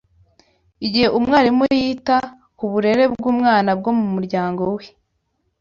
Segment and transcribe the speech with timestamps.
[0.85, 2.17] Igihe umwarimu yita
[2.57, 4.85] ku burere bw’umwana bwo mu muryango we,